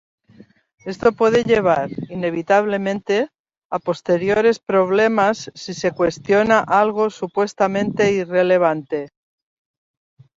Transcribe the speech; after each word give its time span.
Esto 0.83 1.11
puede 1.11 1.43
llevar, 1.43 1.89
inevitablemente, 2.09 3.29
a 3.69 3.77
posteriores 3.77 4.57
problemas 4.57 5.51
si 5.53 5.75
se 5.75 5.91
cuestiona 5.91 6.59
algo 6.81 7.11
supuestamente 7.11 8.11
irrelevante. 8.11 9.09